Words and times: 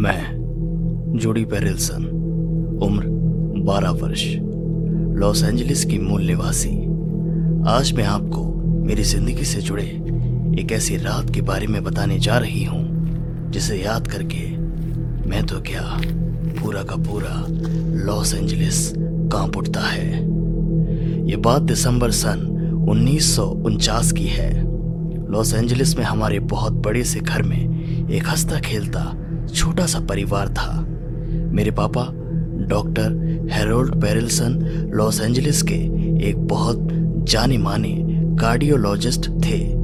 मैं, 0.00 1.16
जूडी 1.18 1.44
पेरिल्सन, 1.44 2.04
उम्र 2.82 3.06
12 3.64 3.90
वर्ष, 4.02 4.22
लॉस 5.20 5.42
एंजलिस 5.44 5.84
की 5.84 5.98
मूल 5.98 6.22
निवासी 6.22 6.70
आज 7.68 7.92
मैं 7.92 8.04
आपको 8.04 8.44
मेरी 8.84 9.02
ज़िंदगी 9.02 9.44
से 9.44 9.60
जुड़े 9.60 9.84
एक 10.60 10.72
ऐसी 10.72 10.96
रात 10.96 11.34
के 11.34 11.40
बारे 11.40 11.66
में 11.66 11.82
बताने 11.84 12.18
जा 12.18 12.38
रही 12.38 12.64
हूँ, 12.64 13.50
जिसे 13.50 13.76
याद 13.76 14.08
करके 14.08 14.46
मैं 15.28 15.44
तो 15.46 15.60
क्या 15.60 15.82
पूरा 16.62 16.82
का 16.82 16.96
पूरा 16.96 17.44
लॉस 18.06 18.34
एंजलिस 18.34 18.92
काँप 19.32 19.56
उठता 19.56 19.80
है। 19.80 20.10
ये 21.30 21.36
बात 21.36 21.62
दिसंबर 21.62 22.10
सन 22.10 22.46
उन्नीस 22.88 23.34
सौ 23.36 23.46
उनचास 23.46 24.12
की 24.12 24.26
है। 24.26 24.52
लॉस 25.30 25.54
एंजलिस 25.54 25.96
में 25.98 26.04
हमारे 26.04 26.38
बहुत 26.48 26.72
बड़े 26.72 27.04
से 27.04 27.20
घर 27.20 27.42
में 27.42 28.08
एक 28.10 28.28
हंसता 28.28 28.60
खेलता 28.60 29.12
छोटा 29.50 29.86
सा 29.86 30.00
परिवार 30.00 30.48
था। 30.48 30.86
मेरे 31.30 31.70
पापा, 31.70 32.06
doctor 32.66 33.30
Harold 33.52 33.94
Perilson, 33.94 34.58
Los 34.94 35.20
Angeles 35.20 35.62
के 35.62 35.74
एक 36.28 36.36
बहुत 36.38 36.88
जाने 37.22 37.58
माने 37.58 37.96
कार्डियोलॉजिस्ट 38.40 39.30
थे। 39.30 39.74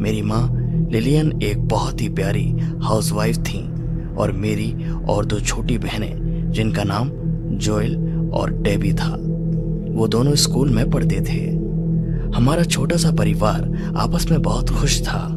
मेरी 0.00 0.22
माँ 0.22 0.66
लिलियन 0.92 1.42
एक 1.42 1.58
बहुत 1.58 2.00
ही 2.00 2.08
प्यारी 2.08 2.54
हाउसवाइफ 2.82 3.36
थी 3.36 3.68
और 4.14 4.32
मेरी 4.32 4.74
और 5.08 5.24
दो 5.26 5.40
छोटी 5.40 5.78
बहनें, 5.78 6.50
जिनका 6.52 6.84
नाम 6.84 7.10
जोएल 7.58 7.96
और 8.34 8.52
डेबी 8.62 8.92
था। 8.92 9.16
वो 9.94 10.08
दोनों 10.08 10.34
स्कूल 10.34 10.70
में 10.70 10.90
पढ़ते 10.90 11.20
थे। 11.20 11.66
हमारा 12.36 12.62
छोटा 12.62 12.96
सा 12.96 13.10
परिवार 13.10 13.92
आपस 13.96 14.30
में 14.30 14.42
बहुत 14.42 14.70
खुश 14.70 15.02
था। 15.02 15.36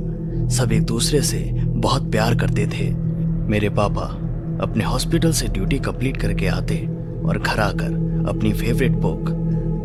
सब 0.49 0.71
एक 0.71 0.83
दूसरे 0.83 1.21
से 1.21 1.51
बहुत 1.65 2.11
प्यार 2.11 2.35
करते 2.35 2.67
थे। 2.67 3.08
मेरे 3.49 3.69
पापा 3.69 4.01
अपने 4.63 4.83
हॉस्पिटल 4.83 5.31
से 5.31 5.47
ड्यूटी 5.47 5.77
कंप्लीट 5.79 6.17
करके 6.17 6.47
आते 6.47 6.75
और 7.25 7.37
घर 7.39 7.59
आकर 7.59 8.25
अपनी 8.29 8.51
favourite 8.53 8.91
book 8.91 9.29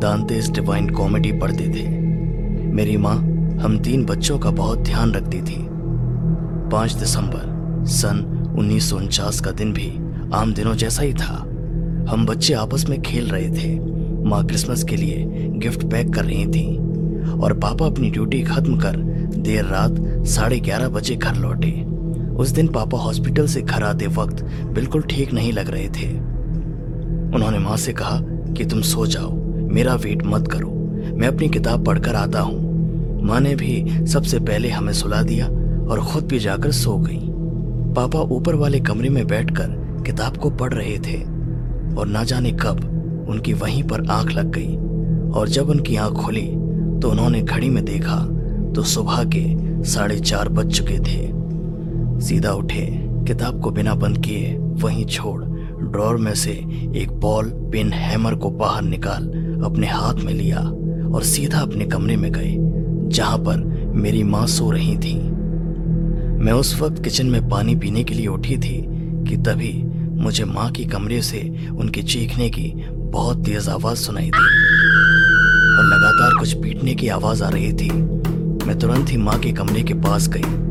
Dante's 0.03 0.51
divine 0.51 0.89
comedy 0.91 1.31
पढ़ते 1.33 1.69
थे। 1.69 1.87
मेरी 2.73 2.97
माँ 2.97 3.15
हम 3.59 3.79
तीन 3.79 4.05
बच्चों 4.05 4.39
का 4.39 4.51
बहुत 4.51 4.79
ध्यान 4.79 5.13
रखती 5.13 5.41
थी। 5.43 5.57
पाँच 6.73 6.93
दिसंबर 6.93 7.87
सन 7.87 8.19
उन्नीस 8.59 8.91
सौ 8.91 8.97
उनचास 8.97 9.41
का 9.41 9.51
दिन 9.51 9.73
भी 9.73 9.89
आम 10.35 10.53
दिनों 10.55 10.75
जैसा 10.75 11.03
ही 11.03 11.15
था। 11.15 11.37
हम 12.11 12.27
बच्चे 12.27 12.55
आपस 12.55 12.87
में 12.89 13.01
खेल 13.03 13.31
रहे 13.31 13.49
थे। 13.51 13.79
माँ 14.25 14.45
क्रिसमस 14.47 14.85
के 14.85 14.97
लिए 14.97 15.25
गिफ्ट 15.57 15.85
पैक 15.85 16.13
कर 16.15 16.25
रही 16.25 16.47
थी 16.47 16.77
और 17.41 17.59
पापा 17.59 17.87
अपनी 17.87 18.11
ड्यूटी 18.11 18.43
खत्म 18.43 18.79
कर 18.81 18.97
देर 19.37 19.65
रात 19.65 19.97
साढ़े 20.27 20.61
ग्यारह 20.61 20.89
बजे 20.89 21.17
घर 21.17 21.35
लौटे। 21.35 21.94
उस 22.35 22.51
दिन 22.51 22.69
पापा 22.69 22.99
हॉस्पिटल 22.99 23.47
से 23.47 23.63
घर 23.63 23.83
आते 23.83 24.07
वक्त 24.07 24.43
बिल्कुल 24.75 25.03
ठीक 25.03 25.33
नहीं 25.33 25.53
लग 25.53 25.71
रहे 25.71 25.89
थे। 25.91 26.09
उन्होंने 27.35 27.59
माँ 27.59 27.77
से 27.77 27.93
कहा 27.93 28.19
कि 28.55 28.65
तुम 28.65 28.81
सो 28.83 29.07
जाओ, 29.07 29.33
मेरा 29.69 29.95
वेट 29.95 30.23
मत 30.25 30.49
करो, 30.49 30.71
मैं 31.17 31.29
अपनी 31.29 31.49
किताब 31.49 31.85
पढ़कर 31.87 32.15
आता 32.15 32.41
हूँ। 32.41 33.23
माँ 33.23 33.41
ने 33.41 33.55
भी 33.57 34.07
सबसे 34.07 34.39
पहले 34.41 34.69
हमें 34.69 34.93
सुला 34.93 35.23
दिया 35.23 35.47
और 35.87 36.05
खुद 36.05 36.27
भी 36.27 36.39
जाकर 36.39 36.73
सो 36.73 36.97
गई। 36.99 37.21
पापा 37.95 38.21
ऊपर 38.37 38.55
वाले 38.55 38.81
कमरे 38.81 39.09
में 39.09 39.27
बैठकर 39.27 40.03
किताब 40.07 40.37
को 40.37 40.51
पढ़ 40.51 40.73
रहे 40.73 40.99
थे 40.99 41.19
और 41.95 42.07
ना 42.07 42.25
जाने 42.25 42.53
कब 42.53 43.27
उनकी 43.31 43.53
वहीं 43.53 43.83
पर 43.83 44.07
आँख 44.11 44.31
लग 44.31 44.51
गई 44.51 44.77
और 45.31 45.49
जब 45.49 45.69
उनकी 45.71 45.97
आँख 45.97 46.15
खुली 46.15 46.47
तो 47.01 47.11
उन्होंने 47.11 47.43
घड़ी 47.43 47.71
में 47.71 47.85
देखा 47.85 48.17
तो 48.75 48.83
सुबह 48.83 49.23
के 49.27 49.45
साढ़े 49.85 50.19
चार 50.21 50.49
बज 50.49 50.77
चुके 50.77 50.99
थे। 51.01 51.23
सीधा 52.21 52.53
उठे, 52.53 52.87
किताब 53.27 53.61
को 53.63 53.71
बिना 53.71 53.95
बंद 53.95 54.19
किए 54.19 54.57
वहीं 54.59 55.05
छोड़, 55.07 55.43
ड्रॉर 55.85 56.17
में 56.17 56.35
से 56.35 56.53
एक 56.97 57.13
बॉल 57.13 57.51
पेन 57.73 57.93
हैमर 57.93 58.35
को 58.35 58.51
बाहर 58.51 58.83
निकाल 58.83 59.29
अपने 59.65 59.87
हाथ 59.87 60.15
में 60.15 60.33
लिया 60.33 60.61
और 61.15 61.23
सीधा 61.23 61.59
अपने 61.59 61.85
कमरे 61.85 62.17
में 62.17 62.33
गए 62.33 62.55
जहाँ 63.09 63.39
पर 63.39 63.65
मेरी 63.95 64.23
माँ 64.23 64.47
सो 64.47 64.71
रही 64.71 64.97
थी। 64.97 65.15
मैं 66.45 66.53
उस 66.53 66.81
वक्त 66.81 67.03
किचन 67.05 67.27
में 67.27 67.49
पानी 67.49 67.75
पीने 67.77 68.05
के 68.05 68.15
लिए 68.15 68.27
उठी 68.27 68.57
थी 68.57 68.85
कि 69.29 69.37
तभी 69.37 69.73
मुझे 70.23 70.45
माँ 70.45 70.71
की 70.71 70.85
कमरे 70.85 71.23
से 71.23 71.69
उनके 71.71 72.03
चीखने 72.03 72.49
की 72.51 72.73
बहुत 72.97 73.45
तेज 73.45 73.69
आवाज़ 73.69 73.99
सुनाई 73.99 74.31
दी 74.35 74.45
और 75.79 75.85
लगातार 75.85 76.39
कुछ 76.39 76.53
पीटने 76.55 76.95
की 76.95 77.09
आवाज़ 77.09 77.43
आ 77.45 77.49
रही 77.49 77.73
थी। 77.73 77.91
मैं 78.67 78.79
तुरंत 78.79 79.11
ही 79.11 79.17
माँ 79.17 79.39
के 79.39 79.53
कमरे 79.53 79.83
के 79.83 79.95
पास 79.95 80.29
गई। 80.29 80.64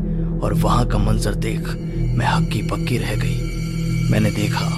और 0.44 0.54
वहाँ 0.54 0.86
का 0.86 0.98
मंजर 0.98 1.34
देख 1.34 1.68
मैं 2.16 2.26
हक्की 2.26 2.62
पक्की 2.62 2.98
रह 2.98 3.14
गई। 3.16 4.10
मैंने 4.10 4.30
देखा 4.30 4.70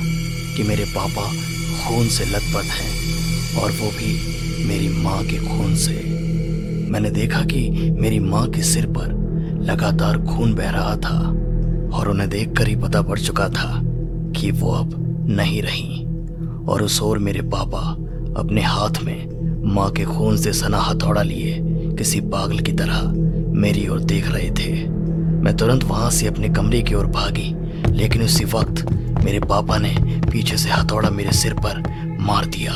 कि 0.57 0.63
मेरे 0.63 0.85
पापा 0.85 1.23
खून 1.23 2.09
से 2.09 2.25
लथपथ 2.25 2.71
हैं 2.73 3.63
और 3.63 3.71
वो 3.71 3.91
भी 3.91 4.67
मेरी 4.69 4.89
माँ 5.03 5.23
के 5.25 5.39
खून 5.39 5.75
से। 5.77 5.95
मैंने 6.91 7.11
देखा 7.11 7.43
कि 7.43 7.91
मेरी 8.01 8.19
माँ 8.19 8.47
के 8.51 8.63
सिर 8.63 8.87
पर 8.87 9.15
लगातार 9.63 10.19
खून 10.25 10.55
बह 10.55 10.71
रहा 10.71 10.97
था 10.97 11.19
और 11.97 12.09
उन्हें 12.09 12.29
देखकर 12.31 12.69
ही 12.69 12.77
पता 12.77 13.03
पड़ 13.03 13.19
चुका 13.19 13.49
था 13.49 13.81
कि 14.37 14.51
वो 14.51 14.71
अब 14.71 14.95
नहीं 15.29 15.63
रही 15.63 16.05
और 16.67 16.83
उस 16.83 17.01
ओर 17.03 17.19
मेरे 17.19 17.43
पापा 17.43 17.81
अपने 18.41 18.63
हाथ 18.63 19.03
में 19.03 19.65
माँ 19.75 19.91
के 19.91 20.05
खून 20.05 20.37
से 20.37 20.53
सना 20.53 20.79
हथौड़ा 20.79 21.23
लिए 21.23 21.59
किसी 21.97 22.21
पागल 22.21 22.59
की 22.59 22.73
तरह 22.73 23.03
मेरी 23.61 23.87
ओर 23.89 24.01
देख 24.01 24.29
रहे 24.29 24.51
थे। 24.51 25.06
मैं 25.47 25.57
तुरंत 25.57 25.85
वहाँ 25.85 26.11
से 26.11 26.27
अपने 26.27 26.49
कमरे 26.49 26.83
की 26.83 26.95
ओर 26.95 27.07
भागी, 27.07 27.55
लेकिन 27.93 28.23
उसी 28.23 28.45
वक्त 28.45 28.91
मेरे 29.25 29.41
पापा 29.41 29.79
ने 29.79 29.97
पीछे 30.33 30.57
से 30.57 30.71
हथौड़ा 30.71 31.11
मेरे 31.11 31.33
सिर 31.33 31.55
पर 31.55 31.83
मार 32.21 32.47
दिया। 32.47 32.73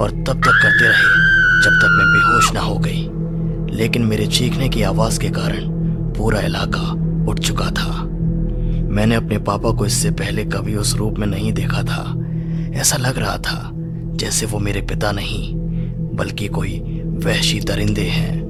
और 0.00 0.10
तब 0.10 0.32
तक 0.32 0.62
करते 0.62 0.88
रहे, 0.88 1.02
जब 1.64 1.70
तक 1.70 1.88
मैं 1.90 2.06
बेहोश 2.06 2.52
ना 2.52 2.60
हो 2.60 2.78
गई। 2.78 3.10
लेकिन 3.76 4.02
मेरे 4.02 4.26
चीखने 4.26 4.68
की 4.68 4.82
आवाज़ 4.82 5.20
के 5.20 5.28
कारण 5.28 5.60
पूरा 6.12 6.40
इलाका 6.40 6.90
उठ 7.30 7.40
चुका 7.40 7.70
था। 7.70 8.02
मैंने 8.90 9.14
अपने 9.14 9.38
पापा 9.38 9.70
को 9.70 9.86
इससे 9.86 10.10
पहले 10.10 10.44
कभी 10.44 10.74
उस 10.74 10.96
रूप 10.96 11.14
में 11.18 11.26
नहीं 11.26 11.52
देखा 11.52 11.82
था। 11.82 12.24
ऐसा 12.74 12.96
लग 12.96 13.18
रहा 13.18 13.38
था, 13.38 13.70
जैसे 14.14 14.46
वो 14.46 14.58
मेरे 14.58 14.80
पिता 14.80 15.12
नहीं, 15.12 15.54
बल्कि 16.16 16.48
कोई 16.48 16.78
वहशी 17.06 17.60
दरिंदे 17.60 18.02
हैं। 18.02 18.42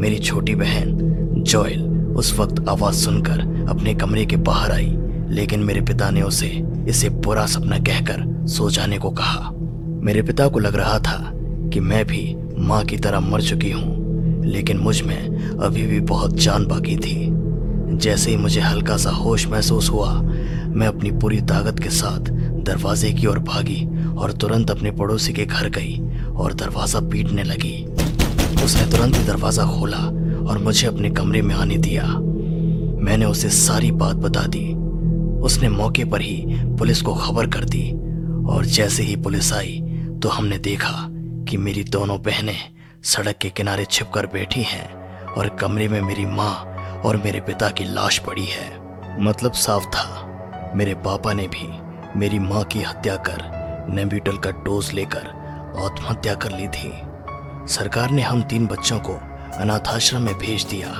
मेरी 0.00 0.16
छोटी 0.16 0.54
बहन 0.54 0.98
जॉयल 1.38 1.97
उस 2.18 2.32
वक्त 2.38 2.68
आवाज़ 2.68 2.96
सुनकर 2.96 3.40
अपने 3.70 3.94
कमरे 3.94 4.24
के 4.26 4.36
बाहर 4.38 4.72
आई, 4.72 4.92
लेकिन 5.30 5.60
मेरे 5.60 5.80
पिता 5.80 6.10
ने 6.10 6.22
उसे 6.22 6.48
इसे 6.88 7.08
बुरा 7.08 7.46
सपना 7.46 7.78
कहकर 7.78 8.24
सो 8.48 8.70
जाने 8.70 8.98
को 8.98 9.10
कहा। 9.10 9.50
मेरे 10.04 10.22
पिता 10.22 10.48
को 10.48 10.58
लग 10.58 10.76
रहा 10.76 10.98
था 10.98 11.18
कि 11.72 11.80
मैं 11.80 12.04
भी 12.06 12.34
माँ 12.58 12.84
की 12.84 12.96
तरह 12.96 13.20
मर 13.20 13.42
चुकी 13.42 13.70
हूँ, 13.70 14.44
लेकिन 14.44 14.78
मुझमें 14.78 15.56
अभी 15.58 15.86
भी 15.86 16.00
बहुत 16.00 16.34
जान 16.36 16.66
बाकी 16.66 16.96
थी। 16.96 17.16
जैसे 17.96 18.30
ही 18.30 18.36
मुझे 18.36 18.60
हल्का 18.60 18.96
सा 18.96 19.10
होश 19.10 19.46
महसूस 19.46 19.90
हुआ, 19.90 20.12
मैं 20.12 20.86
अपनी 20.86 21.10
पूरी 21.12 21.40
ताकत 21.42 21.78
के 21.78 21.90
साथ 21.90 22.30
दरवाजे 22.64 23.12
की 23.12 23.26
ओर 23.26 23.38
भागी 23.38 23.84
और 24.12 24.32
तुरंत 24.32 24.70
अपने 24.70 24.90
पड़ोसी 24.90 25.32
के 25.32 25.46
घर 25.46 25.68
गई 25.68 25.98
और 26.36 26.54
दरवाज़ा 26.54 27.00
पीटने 27.00 27.42
लगी। 27.42 27.84
उसने 28.64 28.90
तुरंत 28.90 29.16
ही 29.16 29.24
दरवाज़ा 29.24 29.66
खोला 29.68 30.08
और 30.48 30.58
मुझे 30.58 30.86
अपने 30.86 31.10
कमरे 31.10 31.42
में 31.42 31.54
आने 31.54 31.76
दिया। 31.76 32.04
मैंने 33.04 33.24
उसे 33.24 33.48
सारी 33.48 33.90
बात 33.92 34.16
बता 34.16 34.42
दी। 34.46 34.66
उसने 35.42 35.68
मौके 35.68 36.04
पर 36.04 36.20
ही 36.20 36.44
पुलिस 36.78 37.02
को 37.02 37.14
खबर 37.14 37.46
कर 37.46 37.64
दी 37.64 37.90
और 38.48 38.64
जैसे 38.64 39.02
ही 39.02 39.16
पुलिस 39.16 39.52
आई 39.52 39.80
तो 40.22 40.28
हमने 40.28 40.58
देखा 40.58 41.06
कि 41.48 41.56
मेरी 41.56 41.84
दोनों 41.84 42.20
बहनें 42.22 42.58
सड़क 43.04 43.36
के 43.36 43.50
किनारे 43.50 43.84
छिपकर 43.84 44.26
बैठी 44.26 44.62
हैं 44.62 45.24
और 45.24 45.48
कमरे 45.48 45.88
में 45.88 46.00
मेरी 46.02 46.26
माँ 46.26 46.54
और 47.04 47.16
मेरे 47.16 47.40
पिता 47.40 47.68
की 47.70 47.84
लाश 47.84 48.18
पड़ी 48.18 48.46
है। 48.46 49.22
मतलब 49.22 49.52
साफ़ 49.52 49.84
था, 49.84 50.72
मेरे 50.74 50.94
पापा 50.94 51.32
ने 51.32 51.46
भी 51.46 51.68
मेरी 52.18 52.38
माँ 52.38 52.64
की 52.64 52.82
हत्या 52.82 53.16
कर 53.28 53.42
नेम्ब्यूटल 53.94 54.36
का 54.36 54.50
डोज 54.64 54.92
लेकर 54.92 55.26
आत्महत्या 55.84 56.34
कर 56.34 56.50
ली 56.50 56.68
थी। 56.68 56.92
सरकार 57.74 58.10
ने 58.10 58.22
हम 58.22 58.42
तीन 58.42 58.66
बच्चों 58.66 58.98
को 59.00 59.18
अनाथाश्रम 59.54 60.22
में 60.22 60.34
भेज 60.38 60.64
दिया, 60.64 60.90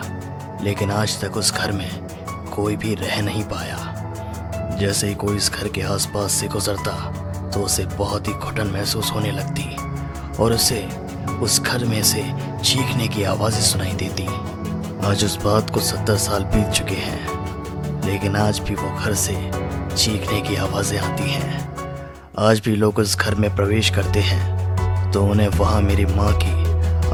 लेकिन 0.63 0.91
आज 0.91 1.21
तक 1.21 1.37
उस 1.37 1.53
घर 1.55 1.73
में 1.73 1.91
कोई 2.51 2.77
भी 2.77 2.95
रह 2.95 3.21
नहीं 3.23 3.43
पाया। 3.45 4.77
जैसे 4.81 5.09
ही 5.09 5.15
कोई 5.15 5.37
इस 5.37 5.51
घर 5.53 5.69
के 5.69 5.83
आसपास 5.85 6.33
से 6.33 6.49
गुजरता 6.49 6.93
तो 7.51 7.61
उसे 7.61 7.85
बहुत 7.97 8.29
ही 8.29 8.33
घुटन 8.35 8.67
महसूस 8.67 9.11
होने 9.13 9.31
लगती 9.33 9.65
और 10.37 10.53
उसे 10.53 10.83
उस 11.43 11.61
घर 11.63 11.85
में 11.85 12.03
से 12.05 12.23
चीखने 12.65 13.09
की 13.09 13.23
आवाज़ें 13.25 13.61
सुनाई 13.63 13.93
देती। 13.95 14.27
आज 15.07 15.25
उस 15.25 15.37
बात 15.45 15.71
को 15.71 15.81
सत्तर 15.81 16.17
साल 16.19 16.45
बीत 16.47 16.69
चुके 16.71 16.95
हैं, 16.97 18.03
लेकिन 18.07 18.37
आज 18.37 18.59
भी 18.61 18.75
वो 18.75 18.91
घर 18.97 19.15
से 19.17 19.35
चीखने 19.97 20.41
की 20.41 20.57
आवाज़ें 20.57 20.99
आती 20.99 21.31
हैं। 21.31 21.57
आज 22.41 22.61
भी 22.65 22.77
लोग 22.77 22.99
उस 22.99 23.17
घर 23.17 23.35
में 23.35 23.55
प्रवेश 23.57 23.91
करते 23.91 24.21
हैं 24.23 25.11
तो 25.13 25.25
उन्हें 25.25 25.49
वहाँ 25.51 25.81
मेरी 25.83 26.05
माँ 26.07 26.33
की 26.35 26.58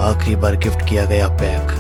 आखिरी 0.04 0.36
बार 0.36 0.56
गिफ्ट 0.56 0.88
किया 0.88 1.04
गया 1.04 1.28
पैक। 1.28 1.70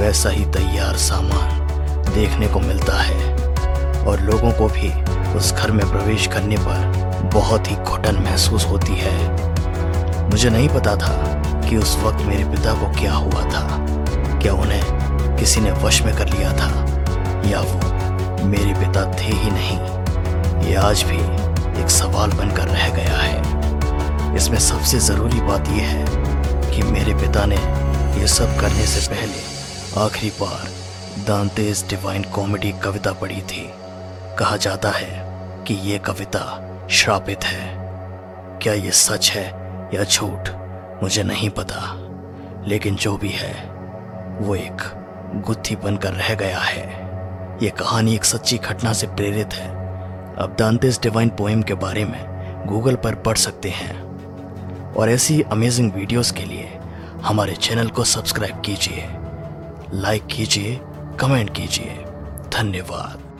वैसा 0.00 0.30
ही 0.30 0.44
तैयार 0.44 0.96
सामान 0.96 1.66
देखने 2.14 2.46
को 2.46 2.60
मिलता 2.60 3.02
है। 3.02 3.36
और 4.06 4.20
लोगों 4.20 4.52
को 4.52 4.68
भी 4.68 5.04
उस 5.34 5.54
घर 5.54 5.70
में 5.70 5.90
प्रवेश 5.90 6.26
करने 6.26 6.56
पर 6.56 6.92
बहुत 7.34 7.70
ही 7.70 7.76
घुटन 7.76 8.14
महसूस 8.14 8.66
होती 8.66 8.92
है। 8.96 9.32
मुझे 10.30 10.50
नहीं 10.50 10.68
पता 10.68 10.96
था 10.96 11.42
कि 11.68 11.76
उस 11.76 11.98
वक्त 12.02 12.24
मेरे 12.24 12.44
पिता 12.44 12.74
को 12.74 13.00
क्या 13.00 13.12
हुआ 13.12 13.42
था। 13.44 13.86
क्या 14.38 14.54
उन्हें 14.54 14.82
किसी 15.36 15.60
ने 15.60 15.72
वश 15.72 16.02
में 16.02 16.16
कर 16.16 16.28
लिया 16.28 16.52
था? 16.52 16.86
या 17.48 17.60
वो 17.60 17.80
मेरे 18.44 18.74
पिता 18.74 19.12
थे 19.12 19.26
ही 19.26 19.50
नहीं? 19.50 19.78
ये 20.68 20.74
आज 20.74 21.02
भी 21.02 21.18
एक 21.82 21.90
सवाल 21.90 22.30
बनकर 22.30 22.64
रह 22.64 22.88
गया 22.88 23.18
है। 23.18 23.42
इसमें 24.36 24.58
सबसे 24.58 24.98
ज़रूरी 24.98 25.40
बात 25.40 25.68
यह 25.68 25.88
है 25.88 26.21
कि 26.72 26.82
मेरे 26.82 27.14
पिता 27.14 27.44
ने 27.46 27.56
ये 28.20 28.26
सब 28.26 28.60
करने 28.60 28.86
से 28.86 29.14
पहले 29.14 29.38
आखिरी 30.00 30.30
बार 30.30 30.68
दांतेज 31.26 31.84
डिवाइन 31.88 32.22
कॉमेडी 32.22 32.72
कविता 32.72 33.12
पढ़ी 33.12 33.42
थी। 33.42 33.72
कहा 34.38 34.56
जाता 34.56 34.90
है 34.90 35.24
कि 35.64 35.74
ये 35.74 35.98
कविता 35.98 36.68
श्रापित 36.90 37.44
है। 37.44 37.78
क्या 38.62 38.72
ये 38.72 38.90
सच 38.90 39.30
है 39.30 39.46
या 39.94 40.04
झूठ, 40.04 40.50
मुझे 41.02 41.22
नहीं 41.22 41.50
पता। 41.50 41.98
लेकिन 42.66 42.94
जो 42.94 43.16
भी 43.16 43.28
है, 43.28 43.70
वो 44.40 44.54
एक 44.54 44.76
गुत्थी 45.46 45.76
बनकर 45.76 46.12
रह 46.12 46.34
गया 46.34 46.58
है। 46.58 46.86
ये 47.62 47.70
कहानी 47.70 48.14
एक 48.14 48.24
सच्ची 48.24 48.58
घटना 48.58 48.92
से 48.92 49.06
प्रेरित 49.06 49.54
है। 49.54 49.68
अब 50.36 50.56
दांतेस 50.58 51.00
डिवाइन 51.02 51.28
पोएम 51.28 51.62
के 51.62 51.74
बारे 51.74 52.04
में 52.04 52.24
गूगल 52.66 52.94
पर 52.94 53.14
पढ़ 53.14 53.36
सकते 53.36 53.70
हैं। 53.70 54.11
और 54.96 55.10
ऐसी 55.10 55.40
अमेजिंग 55.42 55.92
वीडियोस 55.92 56.30
के 56.30 56.44
लिए 56.44 56.68
हमारे 57.22 57.54
चैनल 57.56 57.88
को 57.88 58.04
सब्सक्राइब 58.04 58.60
कीजिए 58.60 59.08
लाइक 59.94 60.26
कीजिए 60.26 60.80
कमेंट 61.20 61.50
कीजिए। 61.56 61.98
धन्यवाद। 62.52 63.31